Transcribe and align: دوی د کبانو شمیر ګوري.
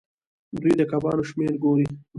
دوی 0.59 0.73
د 0.79 0.81
کبانو 0.91 1.23
شمیر 1.29 1.53
ګوري. 1.63 1.87